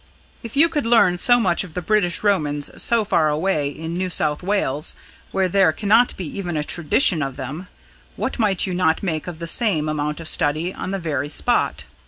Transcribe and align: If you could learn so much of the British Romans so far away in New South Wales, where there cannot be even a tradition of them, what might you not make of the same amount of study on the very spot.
If 0.41 0.55
you 0.57 0.67
could 0.67 0.87
learn 0.87 1.19
so 1.19 1.39
much 1.39 1.63
of 1.63 1.75
the 1.75 1.81
British 1.83 2.23
Romans 2.23 2.71
so 2.81 3.05
far 3.05 3.29
away 3.29 3.69
in 3.69 3.93
New 3.93 4.09
South 4.09 4.41
Wales, 4.41 4.95
where 5.31 5.47
there 5.47 5.71
cannot 5.71 6.17
be 6.17 6.25
even 6.39 6.57
a 6.57 6.63
tradition 6.63 7.21
of 7.21 7.37
them, 7.37 7.67
what 8.15 8.39
might 8.39 8.65
you 8.65 8.73
not 8.73 9.03
make 9.03 9.27
of 9.27 9.37
the 9.37 9.45
same 9.45 9.87
amount 9.87 10.19
of 10.19 10.27
study 10.27 10.73
on 10.73 10.89
the 10.89 10.97
very 10.97 11.29
spot. 11.29 11.83